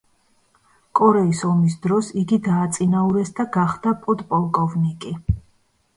კორეის 0.99 1.41
ომის 1.49 1.75
დროს 1.83 2.09
იგი 2.23 2.39
დააწინაურეს 2.49 3.33
და 3.41 3.49
გახდა 3.59 3.93
პოდპოლკოვნიკი. 4.07 5.17